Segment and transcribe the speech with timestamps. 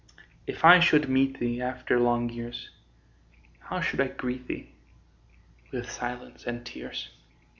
[0.47, 2.71] If I should meet thee After long years,
[3.59, 4.71] How should I greet thee?
[5.71, 7.09] With silence and tears.